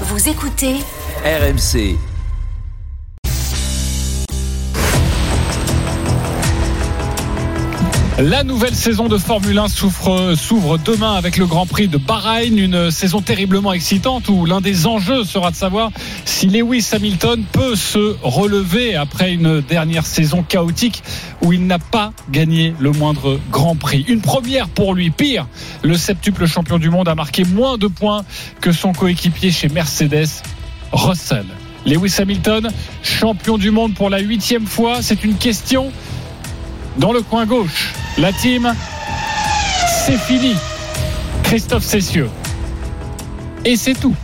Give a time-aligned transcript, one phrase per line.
[0.00, 0.80] Vous écoutez
[1.24, 2.13] RMC.
[8.20, 12.56] La nouvelle saison de Formule 1 souffre- s'ouvre demain avec le Grand Prix de Bahreïn,
[12.58, 15.90] une saison terriblement excitante où l'un des enjeux sera de savoir
[16.24, 21.02] si Lewis Hamilton peut se relever après une dernière saison chaotique
[21.42, 24.04] où il n'a pas gagné le moindre Grand Prix.
[24.06, 25.10] Une première pour lui.
[25.10, 25.48] Pire,
[25.82, 28.24] le septuple champion du monde a marqué moins de points
[28.60, 30.28] que son coéquipier chez Mercedes,
[30.92, 31.46] Russell.
[31.84, 32.70] Lewis Hamilton,
[33.02, 35.92] champion du monde pour la huitième fois, c'est une question
[36.98, 37.92] dans le coin gauche.
[38.18, 38.72] La team,
[40.06, 40.54] c'est fini.
[41.42, 42.30] Christophe Cessieux.
[43.64, 44.14] Et c'est tout.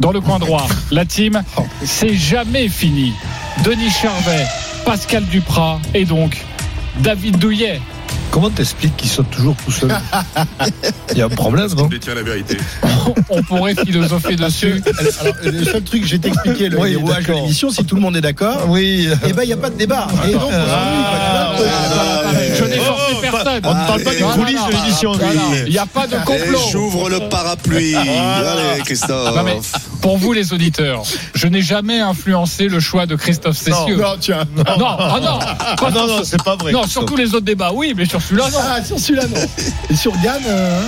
[0.00, 1.42] Dans le coin droit, la team,
[1.84, 3.12] c'est jamais fini.
[3.64, 4.46] Denis Charvet,
[4.84, 6.44] Pascal Duprat et donc
[7.00, 7.80] David Douillet.
[8.30, 9.90] Comment t'expliques qu'ils sautent toujours tout seuls
[11.12, 12.58] Il y a un problème, non détient la vérité.
[13.30, 14.82] On pourrait philosopher dessus.
[15.20, 17.70] Alors, le seul truc, je vais t'expliquer le Oui, de l'émission.
[17.70, 19.08] Si tout le monde est d'accord, Oui.
[19.26, 20.08] eh ben il n'y a pas de débat.
[20.28, 20.50] Et donc, on
[21.58, 22.54] quoi, tu vois.
[22.56, 23.60] Je n'ai forcé personne.
[23.64, 25.12] On ne parle pas des coulisses de l'émission.
[25.66, 26.58] Il n'y a pas de complot.
[26.72, 27.94] J'ouvre le parapluie.
[27.94, 29.34] Allez, Christophe.
[29.44, 29.58] Mais
[30.00, 31.02] pour vous les auditeurs,
[31.34, 33.96] je n'ai jamais influencé le choix de Christophe Cessieux.
[33.96, 34.44] Non, tiens.
[34.56, 34.64] Non,
[34.98, 35.38] ah non,
[35.90, 36.72] Non, non, ce- c'est pas vrai.
[36.72, 38.58] Non, sur tous les autres débats, oui, mais sur celui-là, non.
[38.60, 39.40] Ah, sur celui-là, non.
[39.90, 40.80] Et sur Gann, euh,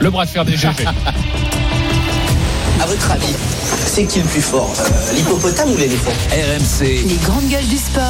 [0.00, 0.68] Le bras de fer des GG.
[2.80, 3.34] À votre avis,
[3.86, 4.70] c'est qui le plus fort?
[4.78, 8.04] Euh, L'hippopotame ou l'éléphant RMC, les grandes gueules du sport.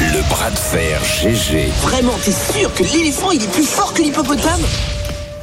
[0.00, 1.68] Le bras de fer GG.
[1.82, 4.60] Vraiment, t'es sûr que l'éléphant il est plus fort que l'hippopotame?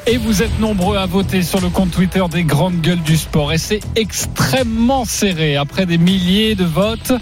[0.08, 3.54] Et vous êtes nombreux à voter sur le compte Twitter des grandes gueules du sport.
[3.54, 5.56] Et c'est extrêmement serré.
[5.56, 7.14] Après des milliers de votes,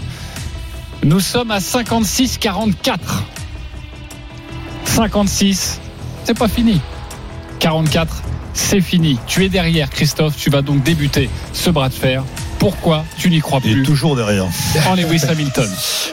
[1.04, 2.98] nous sommes à 56-44.
[4.86, 5.80] 56,
[6.24, 6.80] c'est pas fini.
[7.60, 8.22] 44,
[8.54, 9.18] c'est fini.
[9.26, 10.36] Tu es derrière, Christophe.
[10.36, 12.24] Tu vas donc débuter ce bras de fer.
[12.60, 14.44] Pourquoi tu n'y crois Il est plus toujours derrière.
[14.86, 15.68] en Lewis Hamilton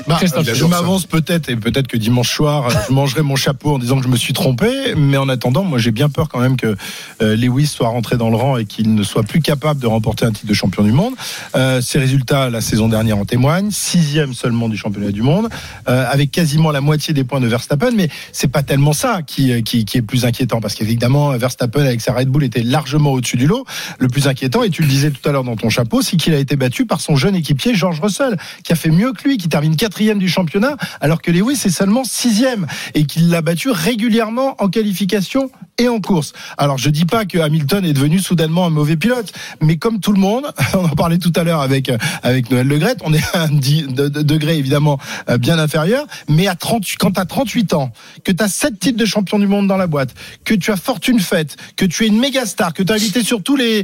[0.07, 0.17] bah,
[0.53, 4.03] je m'avance peut-être et peut-être que dimanche soir, je mangerai mon chapeau en disant que
[4.05, 4.95] je me suis trompé.
[4.95, 6.77] Mais en attendant, moi, j'ai bien peur quand même que
[7.21, 10.23] euh, Lewis soit rentré dans le rang et qu'il ne soit plus capable de remporter
[10.25, 11.13] un titre de champion du monde.
[11.57, 13.69] Euh, ses résultats la saison dernière en témoignent.
[13.69, 15.49] Sixième seulement du championnat du monde,
[15.89, 17.91] euh, avec quasiment la moitié des points de Verstappen.
[17.93, 21.99] Mais c'est pas tellement ça qui, qui, qui est plus inquiétant, parce qu'évidemment, Verstappen avec
[21.99, 23.65] sa Red Bull était largement au-dessus du lot.
[23.99, 26.36] Le plus inquiétant, et tu le disais tout à l'heure dans ton chapeau, c'est qu'il
[26.37, 29.37] a été battu par son jeune équipier George Russell, qui a fait mieux que lui,
[29.37, 33.69] qui termine quatrième du championnat, alors que Lewis est seulement sixième et qu'il l'a battu
[33.69, 36.33] régulièrement en qualification et en course.
[36.57, 39.31] Alors je dis pas que Hamilton est devenu soudainement un mauvais pilote,
[39.61, 41.91] mais comme tout le monde, on en parlait tout à l'heure avec
[42.23, 44.99] avec Noël Legrette, on est à un degré évidemment
[45.29, 47.91] euh, bien inférieur, mais à 30 quand tu as 38 ans,
[48.23, 50.77] que tu as 7 titres de champion du monde dans la boîte, que tu as
[50.77, 53.83] fortune faite, que tu es une méga star, que tu as invité sur tous les,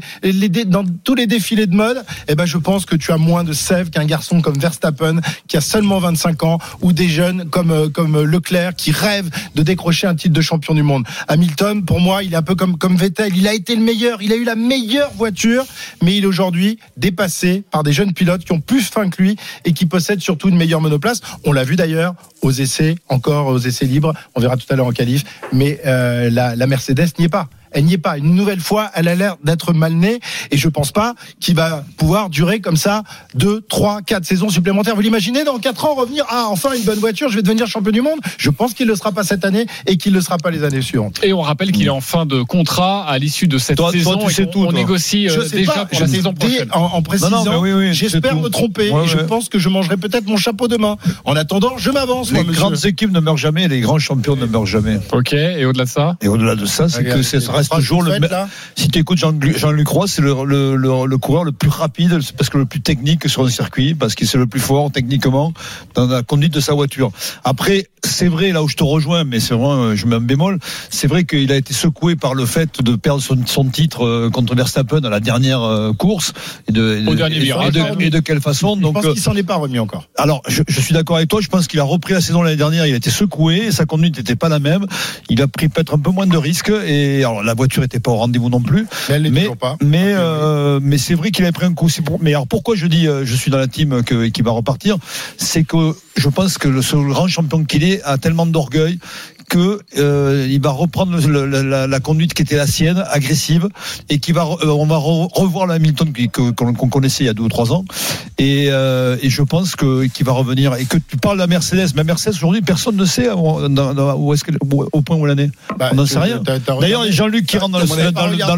[0.65, 3.53] dans tous les défilés de mode, eh ben je pense que tu as moins de
[3.53, 7.89] sève qu'un garçon comme Verstappen qui a seulement 25 ans ou des jeunes comme euh,
[7.89, 11.05] comme Leclerc qui rêvent de décrocher un titre de champion du monde.
[11.27, 14.21] Hamilton pour moi, il est un peu comme comme Vettel, il a été le meilleur,
[14.21, 15.65] il a eu la meilleure voiture,
[16.01, 19.35] mais il est aujourd'hui dépassé par des jeunes pilotes qui ont plus faim que lui
[19.65, 21.21] et qui possèdent surtout une meilleure monoplace.
[21.45, 24.87] On l'a vu d'ailleurs aux essais, encore aux essais libres, on verra tout à l'heure
[24.87, 27.47] en qualif, mais euh, la, la Mercedes n'y est pas.
[27.73, 28.17] Elle n'y est pas.
[28.17, 30.19] Une nouvelle fois, elle a l'air d'être mal née
[30.51, 33.03] et je pense pas qu'il va pouvoir durer comme ça
[33.35, 34.95] deux, trois, quatre saisons supplémentaires.
[34.95, 37.91] Vous l'imaginez dans quatre ans revenir ah enfin une bonne voiture, je vais devenir champion
[37.91, 38.19] du monde.
[38.37, 40.51] Je pense qu'il ne le sera pas cette année et qu'il ne le sera pas
[40.51, 41.19] les années suivantes.
[41.23, 43.99] Et on rappelle qu'il est en fin de contrat à l'issue de cette Toi- toi,
[43.99, 44.17] saison.
[44.19, 44.73] tu et sais qu'on- tout, on toi.
[44.73, 46.67] négocie euh, Je sais déjà pas, pour je la saison prochaine.
[46.71, 49.49] En, en précisant, Non, non, mais oui, oui, j'espère me tromper Ouais, et je pense
[49.49, 50.97] que je mangerai peut-être mon chapeau demain.
[51.25, 54.65] En attendant, je m'avance, Les grandes équipes ne meurent jamais, les grands champions ne meurent
[54.65, 54.99] jamais.
[55.11, 56.17] Ok, et au-delà de ça?
[56.21, 58.13] Et au-delà de ça, c'est que ça les reste toujours le.
[58.75, 62.19] Si tu écoutes Jean-Luc Jean-Luc Roy, c'est le, le, le, le coureur le plus rapide,
[62.37, 65.53] parce que le plus technique sur le circuit, parce qu'il c'est le plus fort techniquement
[65.95, 67.11] dans la conduite de sa voiture.
[67.43, 70.59] Après, c'est vrai, là où je te rejoins, mais c'est vrai, je mets un bémol,
[70.89, 74.29] c'est vrai qu'il a été secoué par le fait de perdre son, son titre euh,
[74.29, 76.33] contre Verstappen à la dernière euh, course.
[76.67, 77.69] Et de, Au et- dernier virage.
[77.69, 79.79] et de, et de quelle façon Je Donc, pense euh, qu'il s'en est pas remis
[79.79, 80.07] encore.
[80.17, 81.39] alors, je, je suis d'accord avec toi.
[81.41, 82.85] Je pense qu'il a repris la saison l'année dernière.
[82.85, 83.71] Il a été secoué.
[83.71, 84.85] Sa conduite n'était pas la même.
[85.29, 86.71] Il a pris peut-être un peu moins de risques.
[86.85, 88.85] Et alors, la voiture n'était pas au rendez-vous non plus.
[89.09, 89.77] Mais elle pas.
[89.81, 91.89] mais, euh, mais c'est vrai qu'il a pris un coup.
[92.05, 94.51] Pour- Mais alors, pourquoi je dis euh, je suis dans la team que, qui va
[94.51, 94.97] repartir
[95.37, 98.99] C'est que je pense que le, ce grand champion qu'il est a tellement d'orgueil
[99.53, 103.69] que euh, il va reprendre le- la, la- la conduite qui était la sienne, agressive,
[104.09, 107.29] et qui va, euh, on va re- revoir le Hamilton qui- qu'on connaissait il y
[107.29, 107.85] a deux ou trois ans.
[108.39, 110.73] Et, euh, et je pense que qu'il va revenir.
[110.75, 113.93] Et que tu parles de la Mercedes, mais Mercedes aujourd'hui, personne ne sait où, dans-
[113.93, 114.43] dans- où est-ce
[114.91, 115.51] au point où elle en est.
[115.77, 116.41] Bah, on n'en sait rien.
[116.81, 118.57] D'ailleurs, Jean-Luc qui rentre dans le, dans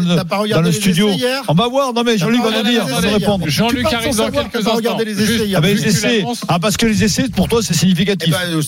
[0.62, 1.08] dans studio.
[1.48, 1.92] On va voir.
[1.92, 2.86] Non, mais Jean-Luc va nous dire.
[2.86, 3.44] va répondre.
[3.48, 4.98] Jean-Luc arrive dans quelques instants.
[5.04, 5.52] les essais.
[5.54, 6.24] Ah ben, les essais.
[6.48, 8.30] Ah parce que les essais pour toi c'est Eh significatif.
[8.30, 8.62] ben,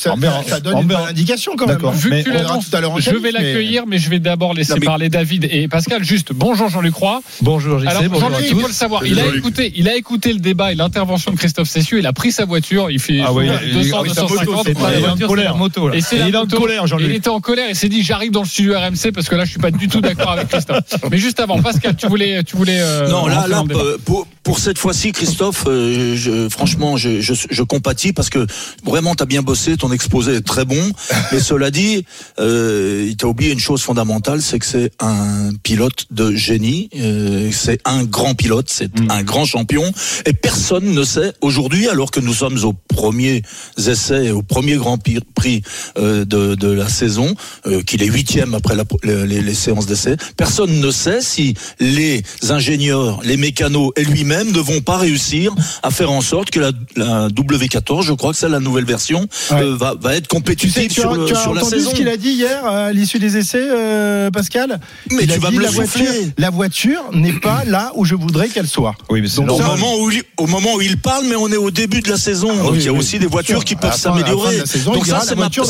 [0.46, 1.78] ça, donne On une indication quand même.
[2.18, 2.24] D'accord.
[2.24, 3.86] Vu Mais que tu on verra l'annonces, tout à l'heure en je vais mais- l'accueillir,
[3.86, 6.04] mais je vais d'abord laisser Non, mais- parler David et Pascal.
[6.04, 7.20] Juste, bonjour Jean-Luc Roy.
[7.42, 9.06] Bonjour Alors, JC, à Jean-Luc, il faut le savoir.
[9.06, 11.98] Il a écouté, il a écouté le débat et l'intervention de Christophe Cessieux.
[11.98, 12.90] Il a pris sa voiture.
[12.90, 14.62] Il fait Ah oui, 200, il- ah oui, sa moto, 250.
[14.66, 15.96] c'est pas Et- la voiture, c'est la moto, là.
[15.96, 17.06] Et c'est Et la il est en colère, Jean-Luc.
[17.08, 19.44] Il était en colère et s'est dit j'arrive dans le studio RMC parce que là
[19.44, 20.80] je suis pas du tout d'accord avec Christophe.
[21.10, 22.78] Mais juste avant, Pascal, tu voulais, tu voulais.
[22.80, 27.62] euh, Non, là, euh, pour, pour cette fois-ci, Christophe, euh, je, franchement, je, je, je
[27.62, 28.46] compatis parce que
[28.84, 30.80] vraiment, t'as bien bossé, ton exposé est très bon.
[31.32, 31.97] Mais cela dit,
[32.38, 36.88] euh, il t'a oublié une chose fondamentale, c'est que c'est un pilote de génie.
[36.96, 39.84] euh, c'est un grand pilote, c'est un grand champion.
[40.26, 43.42] Et personne ne sait aujourd'hui, alors que nous sommes aux premiers
[43.78, 45.62] essais, au premier Grand Prix
[45.98, 47.34] euh, de, de la saison,
[47.66, 52.22] euh, qu'il est huitième après la, les, les séances d'essais, personne ne sait si les
[52.50, 56.72] ingénieurs, les mécanos et lui-même ne vont pas réussir à faire en sorte que la,
[56.96, 59.26] la W14, je crois que c'est la nouvelle version,
[59.62, 61.87] euh, va, va être compétitive tu sur, le- la saison.
[61.90, 64.80] Ce qu'il a dit hier à l'issue des essais, euh, Pascal
[65.10, 66.32] Mais Il a tu vas dit me le la voiture, souffler.
[66.38, 68.94] la voiture n'est pas là où je voudrais qu'elle soit.
[69.10, 71.36] Oui, mais c'est Donc Au ça, moment, où il, au moment où il parle, mais
[71.36, 72.48] on est au début de la saison.
[72.54, 73.64] Donc oui, il y a oui, aussi des voitures sûr.
[73.64, 74.58] qui peuvent s'améliorer.
[74.84, 75.64] Donc il ça, c'est ma- voiture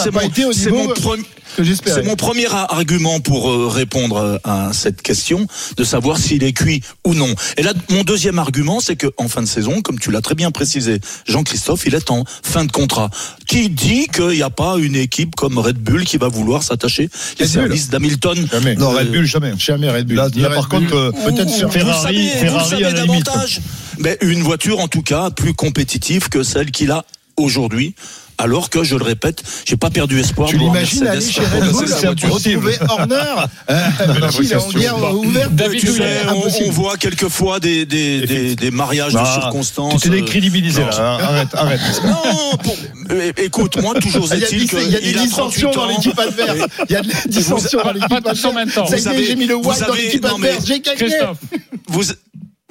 [0.70, 1.25] mon, mon premier-.
[1.56, 5.47] C'est mon premier argument pour euh, répondre euh, à cette question,
[5.77, 7.33] de savoir s'il est cuit ou non.
[7.56, 10.35] Et là, mon deuxième argument, c'est que en fin de saison, comme tu l'as très
[10.35, 13.11] bien précisé, Jean-Christophe, il est en fin de contrat.
[13.47, 17.09] Qui dit qu'il n'y a pas une équipe comme Red Bull qui va vouloir s'attacher
[17.39, 18.49] au Red service d'Hamilton?
[18.50, 18.75] Jamais.
[18.77, 19.53] Non, Red Bull jamais.
[19.59, 20.17] Jamais Red Bull.
[20.17, 22.91] Là, Ni là, Red par Bull, contre, euh, peut-être vous Ferrari, vous Ferrari savez à
[22.93, 23.25] la limite.
[23.27, 23.61] davantage.
[23.99, 27.05] Mais une voiture, en tout cas, plus compétitive que celle qu'il a
[27.37, 27.95] aujourd'hui.
[28.40, 30.49] Alors que, je le répète, j'ai pas perdu espoir.
[30.49, 31.85] Tu l'imagines aller chez Red Bull,
[32.20, 33.17] retrouver Horner,
[33.70, 35.55] euh, ouverte.
[35.55, 36.20] David sais,
[36.67, 40.00] on, voit quelquefois des, des, des, des mariages de Ah, circonstances.
[40.02, 41.19] Tu t'es euh, décrédibilisé là.
[41.20, 41.81] Arrête, arrête.
[42.05, 42.76] Non, pour-
[43.11, 45.19] euh, écoute, moi, toujours Il y a, est-il des- que il y a des il
[45.19, 45.88] a dissensions 38 dans ans.
[45.96, 46.58] l'équipe adverse.
[46.88, 48.55] Il y a des dissensions dans l'équipe pas tous en adverse.
[48.55, 48.87] même temps.
[48.87, 50.64] Ça y est, j'ai mis le white dans l'équipe adverse.
[50.67, 51.17] J'ai gagné.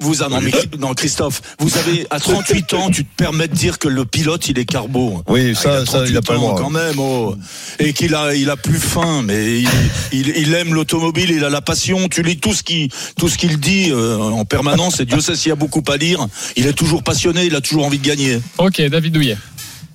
[0.00, 3.54] Vous, ah non, mais, non, Christophe, vous avez, à 38 ans, tu te permets de
[3.54, 5.22] dire que le pilote, il est carbo.
[5.28, 6.60] Oui, Ah, ça, il a ça, il a 38 pas le droit.
[6.60, 7.36] quand même, oh.
[7.80, 9.68] Et qu'il a, il a plus faim, mais il,
[10.12, 12.08] il, il aime l'automobile, il a la passion.
[12.08, 15.00] Tu lis tout ce qui, tout ce qu'il dit euh, en permanence.
[15.00, 16.26] Et Dieu sait s'il y a beaucoup à lire.
[16.56, 18.38] Il est toujours passionné, il a toujours envie de gagner.
[18.58, 19.36] Ok, David Douillet.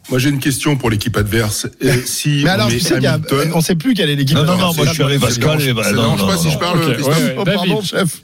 [0.09, 1.65] Moi, j'ai une question pour l'équipe adverse.
[1.79, 3.19] Et si Mais alors, tu sais qu'il y a-
[3.55, 4.35] on sait plus quelle est l'équipe.
[4.35, 5.61] Non, non, non, moi, je suis allé Pascal.
[5.61, 6.59] ça non, dérange non, pas non, si je non.
[6.59, 7.35] parle, ouais.
[7.37, 8.21] Oh, pardon, chef.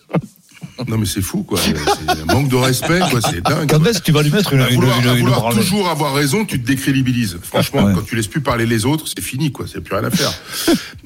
[0.88, 1.60] Non, mais c'est fou, quoi.
[1.60, 1.76] C'est
[2.10, 3.20] un manque de respect, quoi.
[3.22, 3.70] C'est dingue.
[3.70, 6.14] Quand est-ce que tu vas lui mettre une, À vouloir, une, à vouloir toujours avoir
[6.14, 7.38] raison, tu te décrédibilises.
[7.42, 7.94] Franchement, Ouais.
[7.96, 9.66] quand tu laisses plus parler les autres, c'est fini, quoi.
[9.72, 10.32] C'est plus rien à faire.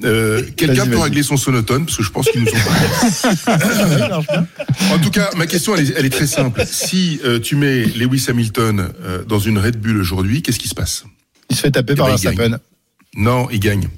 [0.02, 2.52] Euh, Quelqu'un peut régler son sonotone, parce que je pense qu'ils nous ont
[3.46, 4.22] pas.
[4.92, 6.62] En tout cas, ma question, elle est, elle est très simple.
[6.70, 10.74] Si euh, tu mets Lewis Hamilton euh, dans une Red Bull aujourd'hui, qu'est-ce qui se
[10.74, 11.04] passe?
[11.50, 12.58] Il se fait taper par ben, il Verstappen.
[13.16, 13.88] Non, il gagne.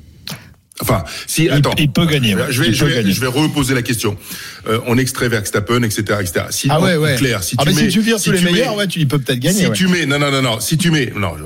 [0.80, 1.74] Enfin, si, attends.
[1.78, 2.42] il peut gagner, ouais.
[2.50, 3.12] Je vais, je vais, gagner.
[3.12, 4.16] je vais reposer la question.
[4.68, 6.46] Euh, on extrait Verstappen, etc., etc.
[6.50, 7.16] Si, Ah ouais, ouais.
[7.16, 8.76] clair, si ah tu mais mets, si tu vires si tous les tu mets- meilleurs,
[8.76, 9.58] ouais, tu, il peut peut-être gagner.
[9.60, 9.72] si ouais.
[9.72, 11.44] tu mets, non, non, non, non, si tu mets, non, je-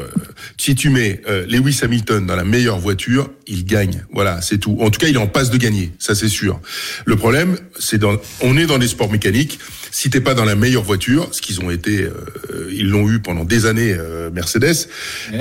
[0.57, 4.05] si tu mets euh, Lewis Hamilton dans la meilleure voiture, il gagne.
[4.13, 4.77] Voilà, c'est tout.
[4.81, 6.61] En tout cas, il est en passe de gagner, ça c'est sûr.
[7.05, 9.61] Le problème, c'est dans, on est dans des sports mécaniques.
[9.93, 13.19] Si t'es pas dans la meilleure voiture, ce qu'ils ont été, euh, ils l'ont eu
[13.21, 14.89] pendant des années, euh, Mercedes,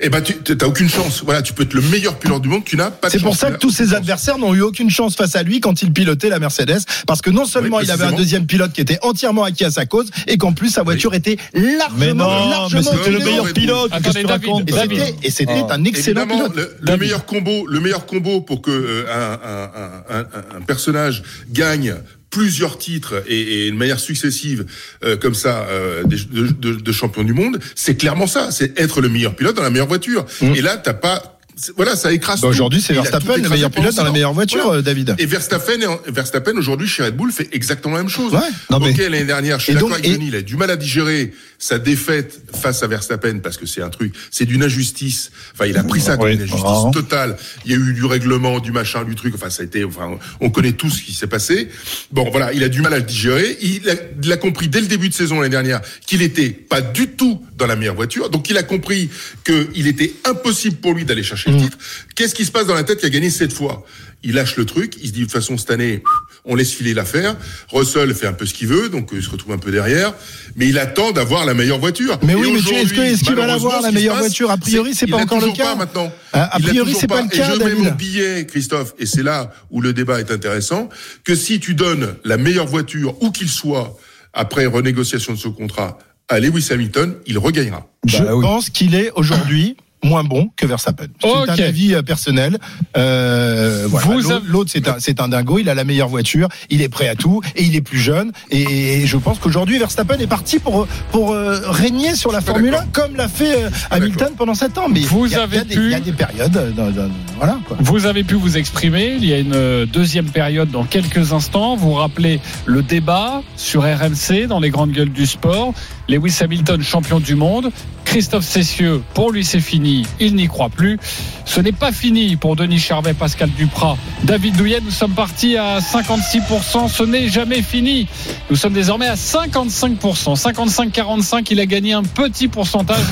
[0.00, 1.22] eh ben tu t'as aucune chance.
[1.24, 3.24] Voilà, tu peux être le meilleur pilote du monde, tu n'as pas de C'est chance.
[3.28, 5.92] pour ça que tous ses adversaires n'ont eu aucune chance face à lui quand il
[5.92, 8.98] pilotait la Mercedes, parce que non seulement Oui, il avait un deuxième pilote qui était
[9.02, 12.50] entièrement acquis à sa cause, et qu'en plus sa voiture était largement, Mais non, mais
[12.50, 13.90] largement c'était le meilleur pilote.
[13.92, 14.98] Attendez, Qu'est-ce que tu David, David.
[14.98, 15.74] c'était, et c'était Ah.
[15.74, 16.76] un excellent Évidemment, pilote.
[16.80, 20.60] le, le meilleur combo, le meilleur combo pour que euh, un, un- un- un- un
[20.62, 21.22] personnage
[21.52, 21.94] gagne
[22.34, 24.64] plusieurs titres et, et une manière successive
[25.04, 29.00] euh, comme ça euh, de, de- de champion du monde, c'est clairement ça, c'est être
[29.00, 30.26] le meilleur pilote dans la meilleure voiture.
[30.56, 31.30] Et là, t'as pas
[31.76, 32.40] voilà, ça écrase.
[32.40, 34.78] Bah, aujourd'hui, c'est Verstappen, le meilleur pilote dans la meilleure voiture, Voilà.
[34.80, 35.14] euh, David.
[35.20, 38.32] Et Verstappen, Verstappen aujourd'hui chez Red Bull fait exactement la même chose.
[38.34, 38.40] Ouais.
[38.70, 40.76] Non, mais- ok, l'année dernière, je suis d'accord avec et- il a du mal à
[40.76, 41.32] digérer
[41.64, 45.30] sa défaite face à Verstappen parce que c'est un truc, c'est d'une injustice.
[45.54, 47.38] Enfin, il a pris ça comme une injustice totale.
[47.64, 49.34] Il y a eu du règlement, du machin, du truc.
[49.34, 51.70] Enfin, ça a été, enfin, on connaît tout ce qui s'est passé.
[52.12, 53.56] Bon, voilà, il a du mal à le digérer.
[53.62, 56.82] Il a, il a compris dès le début de saison l'année dernière qu'il était pas
[56.82, 58.28] du tout dans la meilleure voiture.
[58.28, 59.08] Donc, il a compris
[59.42, 61.78] qu'il était impossible pour lui d'aller chercher le titre.
[62.14, 63.86] Qu'est-ce qui se passe dans la tête qui a gagné sept fois?
[64.22, 66.02] Il lâche le truc, il se dit de toute façon cette année,
[66.44, 67.36] on laisse filer l'affaire.
[67.72, 70.12] Russell fait un peu ce qu'il veut, donc euh, il se retrouve un peu derrière,
[70.56, 72.18] mais il attend d'avoir la meilleure voiture.
[72.22, 74.50] Mais oui, mais tu- est-ce que- aujourd'hui, est-ce qu'il va l'avoir, la meilleure passe, voiture
[74.50, 75.64] A priori, c'est pas encore le cas.
[75.64, 76.12] pas maintenant.
[76.32, 78.46] A- a Il l'a priori, toujours c'est pas le cas, Et je mets mon billet,
[78.46, 80.88] Christophe, et c'est là où le débat est intéressant,
[81.24, 83.96] que si tu donnes la meilleure voiture, où qu'il soit,
[84.32, 85.98] après renégociation de ce contrat,
[86.28, 87.86] à Lewis Hamilton, il regagnera.
[88.06, 88.42] Je Bah oui.
[88.42, 91.06] pense qu'il est aujourd'hui moins bon que Verstappen.
[91.20, 91.48] C'est Ok.
[91.48, 92.58] un avis euh, personnel.
[92.96, 94.06] Euh, voilà.
[94.14, 95.58] L'autre- avez- c'est un, c'est un dingo.
[95.58, 96.48] Il a la meilleure voiture.
[96.70, 98.30] Il est prêt à tout et il est plus jeune.
[98.50, 102.74] Et, et je pense qu'aujourd'hui, Verstappen est parti pour pour euh, régner sur la Formule
[102.74, 102.92] 1 d'accord.
[102.92, 104.88] comme l'a fait euh, Hamilton pendant sept ans.
[104.88, 106.56] Mais Vous il y a, avez y a des- pu- il y a des périodes.
[106.56, 107.58] euh, dans- dans- voilà.
[107.66, 107.76] Quoi.
[107.80, 109.16] Vous avez pu vous exprimer.
[109.18, 111.76] Il y a une deuxième période dans quelques instants.
[111.76, 115.72] Vous rappelez le débat sur RMC dans les grandes gueules du sport.
[116.08, 117.70] Lewis Hamilton, champion du monde.
[118.14, 120.06] Christophe Cessieux, pour lui c'est fini.
[120.20, 121.00] Il n'y croit plus.
[121.44, 124.78] Ce n'est pas fini pour Denis Charvet, Pascal Duprat, David Douillet.
[124.84, 126.88] Nous sommes partis à 56%.
[126.88, 128.06] Ce n'est jamais fini.
[128.50, 130.40] Nous sommes désormais à 55%.
[130.40, 131.48] 55-45.
[131.50, 133.02] Il a gagné un petit pourcentage.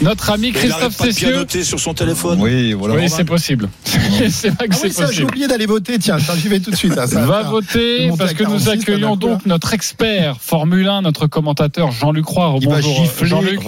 [0.00, 1.28] Notre ami Il Christophe n'arrête pas Cessieux.
[1.28, 2.40] pianoter sur son téléphone.
[2.40, 2.96] Oui, voilà.
[2.96, 3.68] Oui, c'est possible.
[3.84, 6.00] c'est vrai que Ah oui, c'est ça, j'ai oublié d'aller voter.
[6.00, 6.98] Tiens, ça, j'y vais tout de suite.
[6.98, 11.28] hein, ça Va voter parce que nous 46, accueillons donc notre expert Formule 1, notre
[11.28, 12.56] commentateur Jean-Luc Roy.
[12.58, 13.60] Qui va Bonjour gifler, Jean-Luc.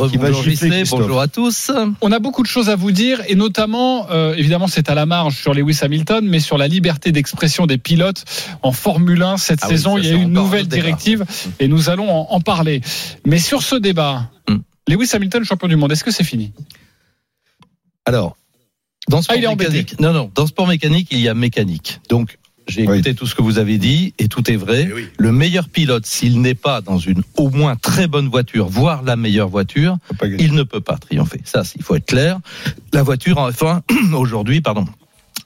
[0.84, 1.22] Bonjour Christophe.
[1.22, 1.70] à tous.
[2.00, 5.06] On a beaucoup de choses à vous dire et notamment, euh, évidemment, c'est à la
[5.06, 8.24] marge sur Lewis Hamilton, mais sur la liberté d'expression des pilotes
[8.62, 9.98] en Formule 1 cette Ah saison.
[9.98, 10.82] il y a eu une nouvelle débat.
[10.82, 11.24] directive
[11.58, 12.80] et nous allons en, en parler.
[13.26, 14.58] Mais sur ce débat, Hmm.
[14.88, 16.52] Lewis Hamilton champion du monde, est-ce que c'est fini?
[18.06, 18.36] Alors,
[19.08, 19.70] dans sport Ah, embêté.
[19.70, 22.00] mécanique, non, non, dans sport mécanique, il y a mécanique.
[22.08, 22.94] Donc, j'ai Oui.
[22.98, 24.86] écouté tout ce que vous avez dit et tout est vrai.
[24.88, 25.06] Eh oui.
[25.18, 29.16] Le meilleur pilote, s'il n'est pas dans une au moins très bonne voiture, voire la
[29.16, 29.96] meilleure voiture,
[30.38, 31.40] il ne peut pas triompher.
[31.44, 32.38] Ça, il faut être clair.
[32.92, 33.80] La voiture en F1
[34.14, 34.84] aujourd'hui, pardon,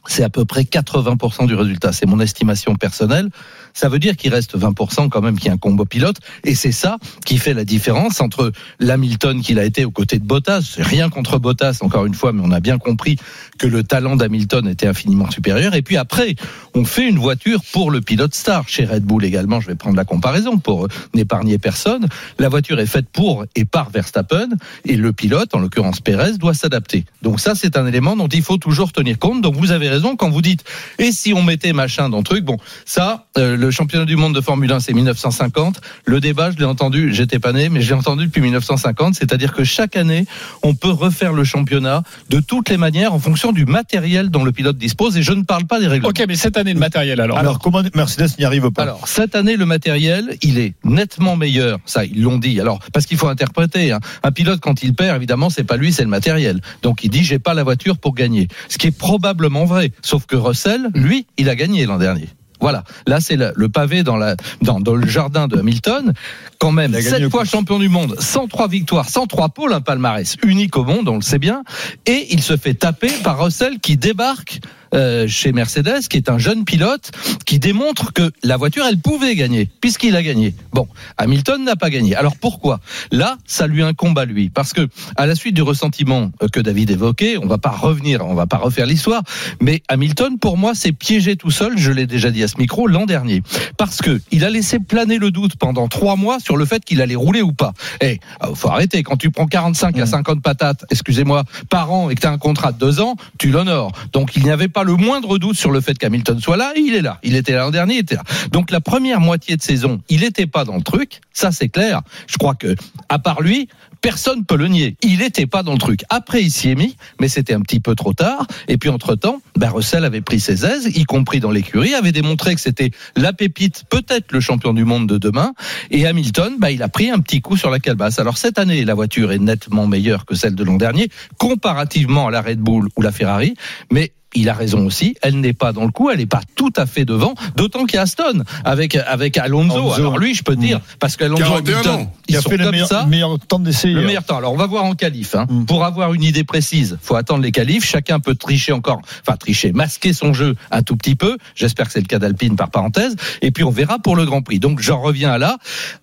[0.07, 1.93] c'est à peu près 80% du résultat.
[1.93, 3.31] C'est mon estimation personnelle.
[3.73, 6.17] Ça veut dire qu'il reste 20% quand même qui est un combo pilote.
[6.45, 10.25] Et c'est ça qui fait la différence entre l'Hamilton qu'il a été aux côtés de
[10.25, 10.77] Bottas.
[10.79, 13.17] Rien contre Bottas, encore une fois, mais on a bien compris
[13.59, 15.75] que le talent d'Hamilton était infiniment supérieur.
[15.75, 16.37] Et puis après,
[16.75, 18.69] on fait une voiture pour le pilote star.
[18.69, 22.07] Chez Red Bull également, je vais prendre la comparaison pour n'épargner personne.
[22.39, 24.49] La voiture est faite pour et par Verstappen.
[24.85, 27.05] Et le pilote, en l'occurrence Pérez, doit s'adapter.
[27.23, 29.41] Donc ça, c'est un élément dont il faut toujours tenir compte.
[29.41, 30.65] Donc vous avez raison quand vous dites,
[30.99, 34.35] et si on mettait machin dans le truc, bon, ça, euh, le championnat du monde
[34.35, 35.81] de Formule 1, c'est 1950.
[36.05, 39.15] Le débat, je l'ai entendu, j'étais pas né, mais j'ai entendu depuis 1950.
[39.15, 40.27] C'est-à-dire que chaque année,
[40.63, 44.53] on peut refaire le championnat de toutes les manières en fonction du matériel dont le
[44.53, 45.17] pilote dispose.
[45.17, 46.11] Et je ne parle pas des règlements.
[46.11, 47.39] Ok, mais cette année de matériel alors.
[47.39, 48.83] Alors, comment Mercedes n'y arrive pas?
[48.83, 51.79] Alors, cette année, le matériel, il est nettement meilleur.
[51.87, 52.61] Ça, ils l'ont dit.
[52.61, 53.93] Alors, parce qu'il faut interpréter.
[53.93, 54.01] hein.
[54.23, 56.61] Un pilote, quand il perd, évidemment, c'est pas lui, c'est le matériel.
[56.83, 58.49] Donc, il dit, j'ai pas la voiture pour gagner.
[58.69, 59.84] Ce qui est probablement vrai.
[60.03, 62.29] Sauf que Russell, lui, il a gagné l'an dernier.
[62.61, 62.85] Voilà.
[63.07, 66.15] Là, c'est le, le pavé dans, la, dans, dans le jardin de Hamilton.
[66.59, 70.85] Quand même, sept fois champion du monde, 103 victoires, 103 pôles, un palmarès unique au
[70.85, 71.63] monde, on le sait bien.
[72.07, 74.61] Et il se fait taper par Russell qui débarque
[74.95, 77.11] euh, chez Mercedes, qui est un jeune pilote,
[77.45, 80.55] qui démontre que la voiture, elle pouvait gagner, puisqu'il a gagné.
[80.73, 82.15] Bon, Hamilton n'a pas gagné.
[82.15, 82.81] Alors pourquoi?
[83.11, 86.61] Là, ça lui incombe à lui, parce que à la suite du ressentiment euh, que
[86.61, 89.23] David évoquait, on va pas revenir, on va pas refaire l'histoire,
[89.61, 91.77] mais Hamilton, pour moi, s'est piégé tout seul.
[91.77, 93.43] Je l'ai déjà dit à ce micro l'an dernier,
[93.77, 97.01] parce que il a laissé planer le doute pendant trois mois sur le fait qu'il
[97.01, 97.73] allait rouler ou pas.
[98.01, 99.03] Eh, euh, faut arrêter.
[99.03, 102.39] Quand tu prends 45 à 50 patates, excusez-moi, par an et que tu as un
[102.39, 103.93] contrat de deux ans, tu l'honores.
[104.13, 106.73] Donc il n'y avait pas le moindre doute sur le fait qu'Hamilton soit là.
[106.77, 107.19] Il est là.
[107.23, 107.95] Il était là l'an dernier.
[107.95, 108.23] Il était là.
[108.53, 111.21] Donc la première moitié de saison, il n'était pas dans le truc.
[111.33, 112.03] Ça c'est clair.
[112.27, 112.75] Je crois que
[113.09, 113.69] à part lui.
[114.05, 114.99] Personne peut le nier.
[115.01, 116.03] Il n'était pas dans le truc.
[116.11, 118.47] Après, il s'y est mis, mais c'était un petit peu trop tard.
[118.69, 122.55] Et puis, entre-temps, ben, Russell avait pris ses aises, y compris dans l'écurie, avait démontré
[122.55, 125.55] que c'était la pépite, peut-être le champion du monde de demain.
[125.91, 128.19] Et Hamilton, ben, il a pris un petit coup sur la calebasse.
[128.19, 132.31] Alors, cette année, la voiture est nettement meilleure que celle de l'an dernier, comparativement à
[132.31, 133.55] la Red Bull ou la Ferrari.
[133.91, 136.73] Mais il a raison aussi, elle n'est pas dans le coup, elle n'est pas tout
[136.77, 139.77] à fait devant, d'autant qu'il y a Aston avec, avec Alonso.
[139.77, 139.95] Alonso.
[139.95, 142.13] Alors lui, je peux dire, parce qu'Alonso 41 Hamilton, ans.
[142.29, 143.07] ils Il a fait le meilleur, ça.
[143.07, 143.89] meilleur temps d'essai.
[143.89, 144.07] Le hier.
[144.07, 144.37] meilleur temps.
[144.39, 145.35] Alors, on va voir en qualif.
[145.35, 145.47] Hein.
[145.49, 145.65] Mm.
[145.67, 147.85] Pour avoir une idée précise, faut attendre les qualifs.
[147.85, 151.39] Chacun peut tricher encore, enfin tricher, masquer son jeu un tout petit peu.
[151.55, 153.17] J'espère que c'est le cas d'Alpine par parenthèse.
[153.43, 154.59] Et puis on verra pour le Grand Prix.
[154.59, 155.59] Donc j'en reviens à là.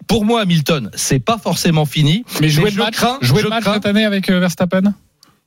[0.08, 2.24] Pour moi, Hamilton, c'est pas forcément fini.
[2.42, 4.40] Mais jouer je le match, crains- jouer je le match crains- cette année avec euh,
[4.40, 4.94] Verstappen?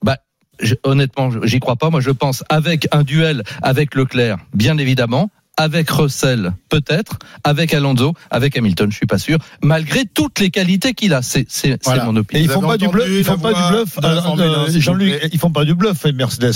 [0.02, 0.18] Bah,
[0.60, 1.90] je- honnêtement, je- j'y crois pas.
[1.90, 5.30] Moi, je pense avec un duel avec Leclerc, bien évidemment.
[5.56, 7.16] Avec Russell, peut-être.
[7.44, 9.38] Avec Alonso, avec Hamilton, je suis pas sûr.
[9.62, 12.06] Malgré toutes les qualités qu'il a, c'est c'est- c'est Voilà.
[12.06, 12.42] mon Et opinion.
[12.42, 13.06] ils Vous font pas du bluff.
[13.08, 13.96] Ils font pas du bluff.
[13.96, 16.54] de la euh, Formule euh, 1, s'il vous Jean-Luc, ils font pas du bluff, Mercedes.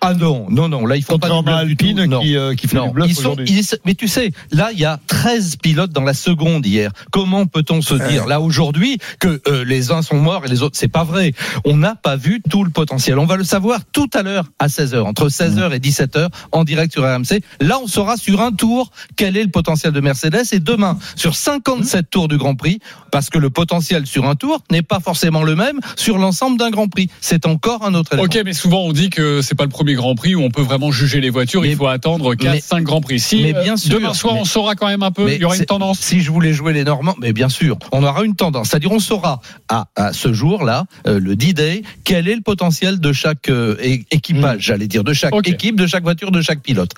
[0.00, 1.86] Ah non, non, non, là ils font pas du bluff du tout.
[2.06, 2.20] Non.
[2.20, 4.78] qui, euh, qui fait Non, du bluff ils sont, ils- mais tu sais, là il
[4.78, 6.90] y a 13 pilotes dans la seconde hier.
[7.10, 10.76] Comment peut-on se dire là aujourd'hui que euh, les uns sont morts et les autres
[10.78, 11.32] c'est pas vrai.
[11.64, 13.18] On n'a pas vu tout le potentiel.
[13.18, 16.92] On va le savoir tout à l'heure à 16h, entre 16h et 17h en direct
[16.92, 17.40] sur RMC.
[17.60, 21.34] Là on saura sur un tour quel est le potentiel de Mercedes et demain sur
[21.34, 22.78] 57 tours du Grand Prix
[23.10, 26.70] parce que le potentiel sur un tour n'est pas forcément le même sur l'ensemble d'un
[26.70, 27.08] Grand Prix.
[27.20, 28.26] C'est encore un autre élément.
[28.26, 30.62] Ok, mais souvent on dit que c'est pas le premier Grand Prix où on peut
[30.62, 31.62] vraiment juger les voitures.
[31.62, 33.20] Mais- il faut attendre 4, mais- 5 Grands Prix.
[33.20, 35.40] Si mais euh, bien sûr, demain soir mais- on saura quand même un peu, il
[35.40, 35.98] y aura une tendance.
[36.00, 38.68] Si je voulais jouer les Normands, mais bien sûr, on aura une tendance.
[38.70, 43.12] C'est-à-dire, on saura à, à ce jour-là, euh, le D-Day, quel est le potentiel de
[43.12, 43.76] chaque euh,
[44.10, 46.92] équipage, j'allais dire, de chaque équipe, de chaque voiture, de chaque pilote.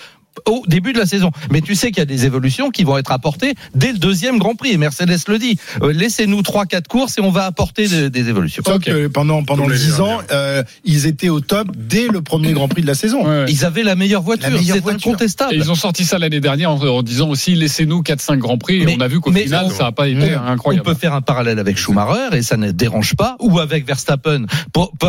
[0.47, 1.30] Au début de la saison.
[1.50, 4.38] Mais tu sais qu'il y a des évolutions qui vont être apportées dès le deuxième
[4.38, 4.71] Grand Prix.
[4.73, 5.59] Et Mercedes le dit.
[5.83, 8.62] Euh, Laissez-nous trois, quatre courses et on va apporter de- des évolutions.
[8.64, 12.68] Sauf que pendant pendant 10 ans, euh, ils étaient au top dès le premier Grand
[12.68, 13.23] Prix de la saison.
[13.25, 13.45] Ouais, ouais.
[13.49, 14.49] Ils avaient la meilleure voiture.
[14.59, 15.09] C'est voiture.
[15.11, 15.54] incontestable.
[15.54, 18.85] Et ils ont sorti ça l'année dernière en, en disant aussi laissez-nous 4-5 Grands Prix.
[18.85, 20.85] Mais- et on a vu qu'au final on- ça n'a pas été on incroyable.
[20.88, 24.45] On peut faire un parallèle avec Schumacher et ça ne dérange pas, ou avec Verstappen,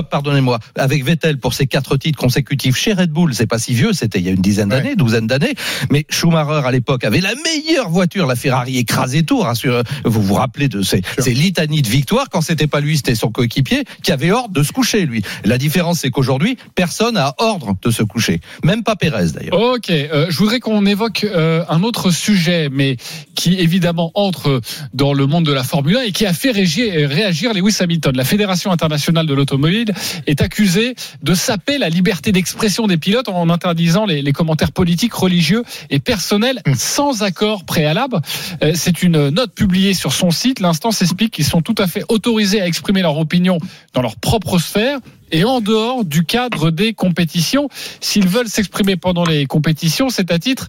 [0.09, 3.33] pardonnez-moi, avec Vettel pour ses quatre titres consécutifs chez Red Bull.
[3.33, 4.95] C'est pas si vieux, c'était il y a une dizaine d'années,
[5.27, 5.53] d'années.
[5.91, 9.39] Mais Schumacher à l'époque avait la meilleure voiture, la Ferrari écrasait tout.
[9.39, 13.15] rassure- Vous vous rappelez de ces, ces litanies de victoires quand c'était pas lui, c'était
[13.15, 15.21] son coéquipier qui avait ordre de se coucher lui.
[15.45, 19.59] La différence c'est qu'aujourd'hui personne a ordre de se coucher, même pas Pérez d'ailleurs.
[19.59, 22.97] Ok, euh, je voudrais qu'on évoque euh, un autre sujet, mais
[23.35, 24.61] qui évidemment entre
[24.93, 28.15] dans le monde de la Formule 1 et qui a fait réagir, réagir Lewis Hamilton.
[28.15, 29.93] La Fédération internationale de l'automobile
[30.27, 35.08] est accusée de saper la liberté d'expression des pilotes en interdisant les, les commentaires politiques,
[35.13, 38.19] religieux et personnels sans accord préalable.
[38.63, 40.59] Euh, C'est une note publiée sur son site.
[40.59, 43.57] L'instance explique qu'ils sont tout à fait autorisés à exprimer leur opinion
[43.93, 44.99] dans leur propre sphère
[45.31, 47.69] et en dehors du cadre des compétitions.
[48.01, 50.67] S'ils veulent s'exprimer pendant les compétitions, c'est à titre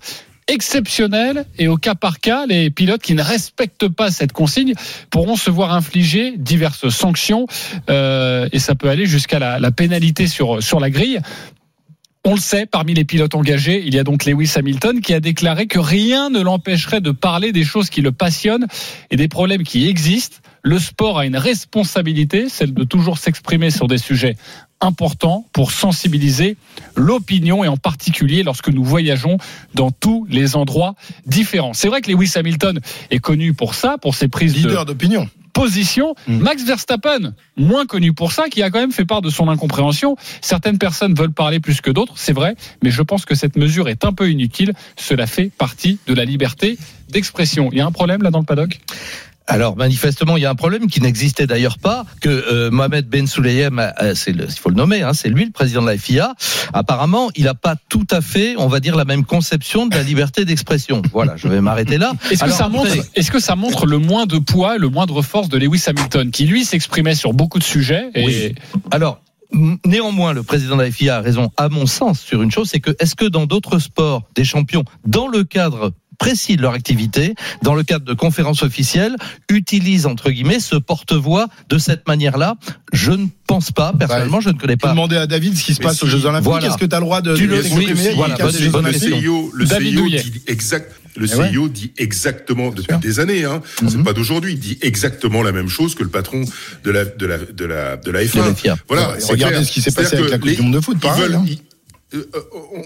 [0.50, 4.74] exceptionnel et au cas par cas, les pilotes qui ne respectent pas cette consigne
[5.10, 7.46] pourront se voir infliger diverses sanctions
[7.88, 11.20] euh, et ça peut aller jusqu'à la, la pénalité sur, sur la grille.
[12.26, 15.20] On le sait, parmi les pilotes engagés, il y a donc Lewis Hamilton qui a
[15.20, 18.66] déclaré que rien ne l'empêcherait de parler des choses qui le passionnent
[19.10, 20.36] et des problèmes qui existent.
[20.62, 24.36] Le sport a une responsabilité, celle de toujours s'exprimer sur des sujets
[24.82, 26.58] importants pour sensibiliser
[26.94, 29.38] l'opinion et en particulier lorsque nous voyageons
[29.74, 31.72] dans tous les endroits différents.
[31.72, 32.80] C'est vrai que Lewis Hamilton
[33.10, 35.26] est connu pour ça, pour ses prises de Leader d'opinion.
[35.52, 36.14] Position.
[36.26, 40.16] Max Verstappen, moins connu pour ça, qui a quand même fait part de son incompréhension.
[40.40, 43.88] Certaines personnes veulent parler plus que d'autres, c'est vrai, mais je pense que cette mesure
[43.88, 44.72] est un peu inutile.
[44.96, 46.78] Cela fait partie de la liberté
[47.10, 47.70] d'expression.
[47.72, 48.80] Il y a un problème là dans le paddock?
[49.50, 53.26] Alors manifestement, il y a un problème qui n'existait d'ailleurs pas, que euh, Mohamed Ben
[53.26, 56.34] Sulayem, euh, c'est il faut le nommer, hein, c'est lui le président de la FIA.
[56.72, 60.04] Apparemment, il n'a pas tout à fait, on va dire, la même conception de la
[60.04, 61.02] liberté d'expression.
[61.12, 62.12] Voilà, je vais m'arrêter là.
[62.30, 65.48] Est-ce que, ça montre, est-ce que ça montre le moins de poids, le moindre force
[65.48, 68.54] de Lewis Hamilton, qui lui s'exprimait sur beaucoup de sujets et Oui.
[68.92, 69.20] Alors,
[69.84, 72.80] néanmoins, le président de la FIA a raison, à mon sens, sur une chose, c'est
[72.80, 77.34] que est-ce que dans d'autres sports, des champions, dans le cadre précis de leur activité,
[77.62, 79.16] dans le cadre de conférences officielles,
[79.50, 82.54] utilisent entre guillemets ce porte-voix de cette manière-là
[82.92, 83.92] Je ne pense pas.
[83.98, 84.90] Personnellement, je ne connais pas.
[84.90, 86.44] demander à David ce qui se passe si, aux Jeux Olympiques.
[86.44, 86.68] voilà.
[86.68, 89.50] Est-ce que tu as le droit de Tu le- oui, voilà, bonne- bonne le CIO,
[89.54, 90.22] le David CIO Douillet.
[90.22, 90.92] dit exact.
[91.16, 91.48] Le Eh ouais.
[91.50, 93.44] CIO dit exactement depuis des années.
[93.44, 93.88] Hein, Mhm.
[93.88, 94.52] C'est pas d'aujourd'hui.
[94.52, 96.44] Il dit exactement la même chose que le patron
[96.84, 98.36] de la de la de la de la F1.
[98.44, 98.76] De la FIA.
[98.88, 99.08] Voilà.
[99.10, 99.66] Ouais, regardez clair.
[99.66, 101.44] ce qui s'est passé avec la Coupe du Monde de foot, ils pareil, veulent- hein.
[101.48, 101.58] ils-
[102.14, 102.24] euh,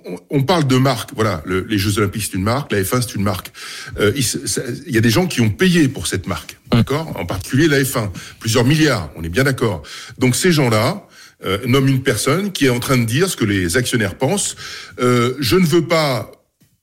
[0.07, 1.11] on, on- parle de marque.
[1.15, 3.53] Voilà, le- les Jeux Olympiques c'est une marque, la F1 c'est une marque.
[3.99, 6.57] Euh, il, se- ça- il y a des gens qui ont payé pour cette marque,
[6.71, 7.13] d'accord?
[7.19, 8.11] En particulier la F1,
[8.41, 9.11] plusieurs milliards.
[9.17, 9.83] On est bien d'accord.
[10.19, 11.07] Donc ces gens-là
[11.45, 14.57] euh, nomment une personne qui est en train de dire ce que les actionnaires pensent.
[15.01, 16.31] Euh, je ne veux pas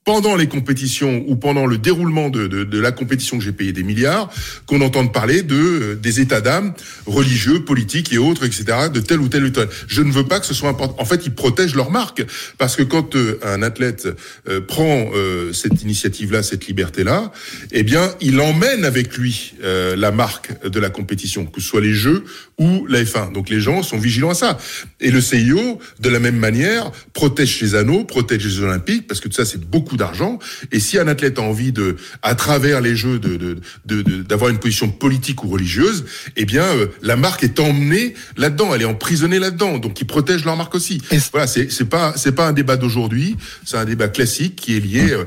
[0.04, 3.72] pendant les compétitions ou pendant le déroulement de, de, de la compétition que j'ai payé
[3.72, 4.32] des milliards,
[4.66, 6.74] qu'on entende parler de euh, des états d'âme
[7.06, 9.52] religieux, politiques et autres, etc., de tel ou tel ou.
[9.86, 10.96] Je ne veux pas que ce soit important.
[10.98, 12.24] En fait, ils protègent leur marque
[12.58, 14.08] parce que quand euh, un athlète
[14.48, 17.32] euh, prend euh, cette initiative-là, cette liberté-là,
[17.70, 21.94] eh bien, il emmène avec lui la marque de la compétition, que ce soit les
[21.94, 22.24] Jeux
[22.58, 23.32] ou la F1.
[23.32, 24.58] Donc les gens sont vigilants à ça.
[25.00, 29.28] Et le CIO, de la même manière, protège ses anneaux, protège les Olympiques, parce que
[29.28, 30.38] tout ça, c'est beaucoup d'argent.
[30.70, 33.36] Et si un athlète a envie de, à travers les Jeux, de
[33.84, 36.04] de- d'avoir une position politique ou religieuse,
[36.36, 39.78] eh bien, euh, la marque est emmenée là-dedans, elle est emprisonnée là-dedans.
[39.78, 41.00] Donc ils protègent leur marque aussi.
[41.32, 44.80] Voilà, c'est c'est pas c'est pas un débat d'aujourd'hui, c'est un débat classique qui est
[44.80, 45.10] lié.
[45.12, 45.24] euh,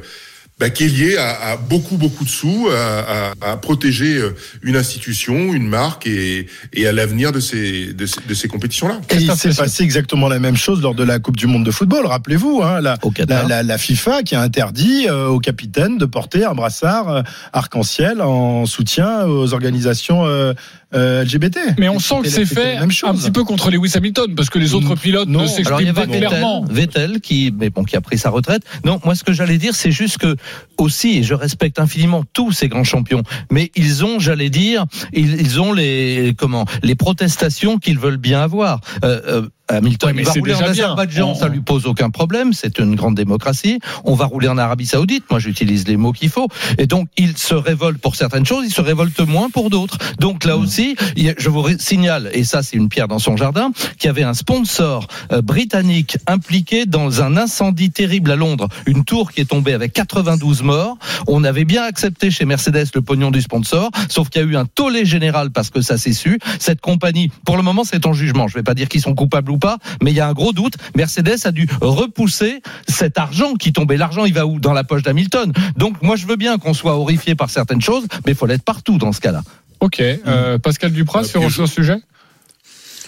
[0.57, 4.35] bah, qui est lié à, à beaucoup beaucoup de sous, à, à, à protéger euh,
[4.61, 9.01] une institution, une marque et, et à l'avenir de ces de ces, de ces compétitions-là.
[9.09, 11.71] Et il s'est passé exactement la même chose lors de la Coupe du Monde de
[11.71, 12.05] football.
[12.05, 16.45] Rappelez-vous, hein, la, la, la, la, FIFA qui a interdit euh, aux capitaines de porter
[16.45, 20.53] un brassard euh, arc-en-ciel en soutien aux organisations euh,
[20.93, 21.59] euh, LGBT.
[21.77, 24.73] Mais on sent que c'est fait un petit peu contre Lewis Hamilton parce que les
[24.73, 25.41] autres pilotes non.
[25.41, 26.63] ne s'expriment pas Vettel, clairement.
[26.69, 28.63] Vettel qui, mais bon, qui a pris sa retraite.
[28.85, 30.35] Non, moi ce que j'allais dire, c'est juste que
[30.77, 35.59] aussi, et je respecte infiniment tous ces grands champions, mais ils ont, j'allais dire, ils,
[35.61, 38.81] ont les comment, les protestations qu'ils veulent bien avoir.
[39.03, 40.61] Euh, euh, Hamilton Ouais, mais il va rouler en.
[40.61, 43.79] Azerbaïdjan, On- ça lui pose aucun problème, c'est une grande démocratie.
[44.03, 46.47] On va rouler en Arabie Saoudite, moi j'utilise les mots qu'il faut.
[46.77, 49.97] Et donc il se révolte pour certaines choses, il se révolte moins pour d'autres.
[50.19, 54.07] Donc là aussi, je vous signale, et ça c'est une pierre dans son jardin, qu'il
[54.07, 59.31] y avait un sponsor euh, britannique impliqué dans un incendie terrible à Londres, une tour
[59.31, 60.97] qui est tombée avec 92 morts.
[61.27, 64.55] On avait bien accepté chez Mercedes le pognon du sponsor, sauf qu'il y a eu
[64.55, 66.39] un tollé général parce que ça s'est su.
[66.59, 68.47] Cette compagnie, pour le moment, c'est en jugement.
[68.47, 70.53] Je vais pas dire qu'ils sont coupables ou pas, mais il y a un gros
[70.53, 70.75] doute.
[70.95, 73.97] Mercedes a dû repousser cet argent qui tombait.
[73.97, 74.59] L'argent, il va où?
[74.59, 75.51] Dans la poche d'Hamilton.
[75.75, 78.63] Donc, moi, je veux bien qu'on soit horrifié par certaines choses, mais il faut l'être
[78.63, 79.41] partout dans ce cas-là.
[79.79, 81.97] Ok, euh, Pascal Duprat sur ce sujet?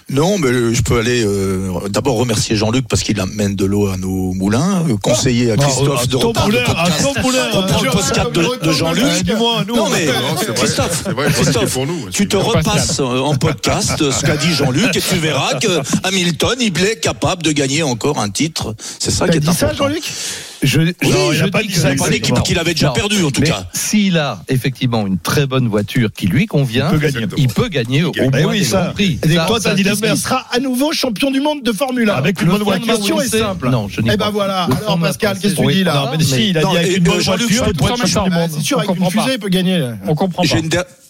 [0.09, 3.87] Non, mais euh, je peux aller euh, d'abord remercier Jean-Luc parce qu'il amène de l'eau
[3.87, 7.45] à nos moulins, euh, conseiller à Christophe de reprendre le podcast, ton moulin.
[7.51, 9.03] reprendre le podcast de, de Jean-Luc.
[9.67, 10.07] Non mais
[10.55, 11.77] Christophe, Christophe,
[12.13, 16.85] tu te repasses en podcast ce qu'a dit Jean-Luc et tu verras que Hamilton il
[16.85, 18.75] est capable de gagner encore un titre.
[18.99, 19.75] C'est ça qui est important.
[19.75, 20.03] Jean-Luc?
[20.63, 22.93] Je, Non, il a je pas dis dit que- ça qu'il avait déjà Non.
[22.93, 23.67] perdu en tout Mais cas.
[23.73, 27.27] s'il a effectivement une très bonne voiture qui lui convient, Il peut gagner.
[27.37, 28.31] il peut gagner au gagne.
[28.31, 28.81] moins Eh oui, des ça.
[28.85, 29.19] grands prix.
[29.23, 30.19] Et Ça, toi, t'as dit l'inverse.
[30.19, 32.13] Il sera à nouveau champion du monde de Formule 1.
[32.15, 32.95] Avec une bonne fondement, La voiture.
[32.95, 33.69] question est c'est- simple.
[33.69, 34.63] Non, je n'y Eh ben voilà.
[34.85, 35.73] Alors Pascal, qu'est-ce que tu oui.
[35.75, 37.91] dis là Non, mais si, il a dit avec une bonne voiture, je il pourrait
[37.93, 38.49] être champion du monde.
[38.55, 39.89] C'est sûr, On avec une fusée, il peut gagner.
[40.07, 40.47] On comprend pas.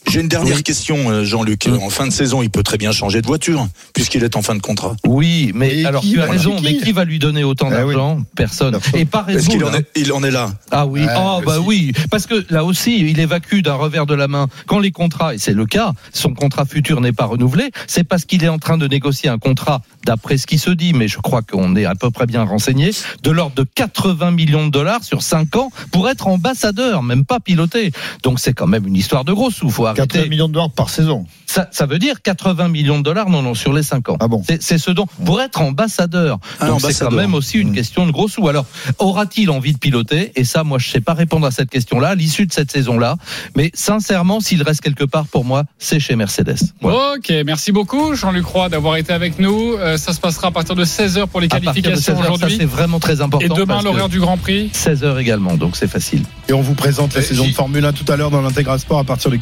[0.10, 1.67] J'ai une dernière question, euh, Jean-Luc.
[1.82, 4.56] En fin de saison, il peut très bien changer de voiture, puisqu'il est en fin
[4.56, 4.96] de contrat.
[5.06, 7.43] Oui, mais Et alors qui tu as va- raison, qui mais qui va lui donner
[7.43, 7.93] autant Eh oui.
[7.93, 8.22] d'argent?
[8.36, 8.72] Personne.
[8.72, 9.00] Personne.
[9.00, 9.52] Et pas Est-ce raison.
[9.52, 12.63] qu'il en il en est là Ah oui, Ouais, oh, bah oui, parce que là
[12.63, 15.91] aussi, il évacue d'un revers de la main quand les contrats, et c'est le cas,
[16.13, 19.38] son contrat futur n'est pas renouvelé, c'est parce qu'il est en train de négocier un
[19.38, 22.43] contrat, d'après ce qui se dit, mais je crois qu'on est à peu près bien
[22.43, 22.91] renseigné,
[23.24, 27.39] de l'ordre de 80 millions de dollars sur 5 ans pour être ambassadeur, même pas
[27.39, 27.91] piloté.
[28.24, 30.30] Donc c'est quand même une histoire de gros sous, faut 80 arrêter.
[30.30, 31.26] millions de dollars par saison.
[31.46, 34.18] Ça, ça veut dire 80 millions de dollars, non, non, sur les 5 ans.
[34.20, 36.40] Ah bon C'est- ce dont, pour être ambassadeur.
[36.62, 38.48] Donc c'est quand même aussi une question de gros sous.
[38.48, 38.66] Alors,
[39.00, 40.32] aura-t-il envie de piloter?
[40.36, 43.16] Et ça, moi, je sais pas répondre à cette question-là, à l'issue de cette saison-là.
[43.56, 46.58] Mais sincèrement, s'il reste quelque part, pour moi, c'est chez Mercedes.
[46.82, 47.16] Voilà.
[47.18, 49.74] Ok, merci beaucoup Jean-Luc Roy d'avoir été avec nous.
[49.78, 52.20] Euh, ça se passera à partir de 16h pour les À partir de qualifications 16
[52.20, 52.58] heures, ça aujourd'hui.
[52.60, 53.46] c'est vraiment très important.
[53.46, 54.70] Et demain l'horaire du Grand Prix.
[54.74, 56.24] 16 heures également, donc c'est facile.
[56.50, 58.80] Et on vous présente la Eh, saison de Formule 1 tout à l'heure dans l'Intégral
[58.80, 59.38] Sport à partir de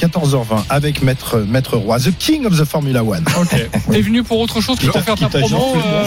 [0.49, 3.23] 14h20 avec Maître, Maître Roy, the king of the Formula One.
[3.39, 3.49] Ok.
[3.91, 6.05] T'es venu pour autre chose que pour faire ta promo euh,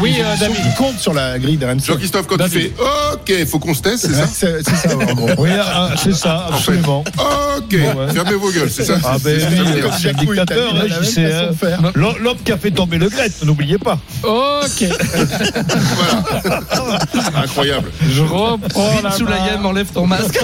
[0.00, 0.56] Oui, euh, David.
[0.64, 1.84] Il compte sur la grille d'RMC.
[1.86, 2.72] Jean-Christophe, quand tu fais
[3.12, 5.28] OK, faut qu'on se teste, c'est ça C'est c'est ça, en gros.
[5.38, 7.00] Oui, ah, c'est ça, absolument.
[7.00, 7.76] OK,
[8.12, 11.30] fermez vos gueules, c'est ça Ah ben C'est- le dictateur, je sais.
[11.94, 13.98] L'homme qui a fait tomber le Gret, n'oubliez pas.
[14.22, 14.84] Ok.
[17.34, 17.90] Incroyable.
[18.10, 19.64] Je reprends la main.
[19.64, 20.38] enlève ton masque.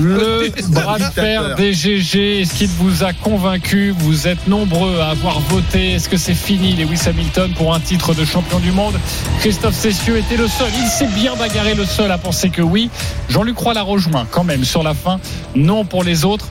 [0.00, 5.10] Le bras de fer des GG, est-ce qu'il vous a convaincu Vous êtes nombreux à
[5.10, 5.92] avoir voté.
[5.92, 8.98] Est-ce que c'est fini, Lewis Hamilton, pour un titre de champion du monde?
[9.40, 10.70] Christophe Cessieux était le seul.
[10.78, 12.90] Il s'est bien bagarré le seul à penser que oui.
[13.28, 15.20] Jean-Luc Roy l'a rejoint quand même sur la fin.
[15.54, 16.46] Non pour les autres.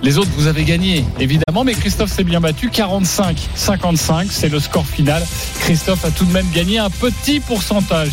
[0.00, 2.68] Les autres, vous avez gagné, évidemment, mais Christophe s'est bien battu.
[2.68, 5.26] 45-55, c'est le score final.
[5.58, 8.06] Christophe a tout de même gagné un petit pourcentage.